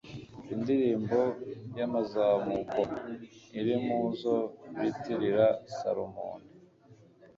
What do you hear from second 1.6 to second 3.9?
y'amazamuko. iri